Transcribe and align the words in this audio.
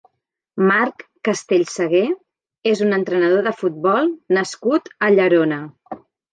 Marc 0.69 1.03
Castellsagué 1.29 2.01
és 2.73 2.83
un 2.87 2.99
entrenador 2.99 3.47
de 3.51 3.55
futbol 3.61 4.13
nascut 4.41 4.93
a 5.11 5.15
Llerona. 5.17 5.65